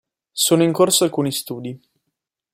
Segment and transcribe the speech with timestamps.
[0.31, 1.79] Sono in corso alcuni studi.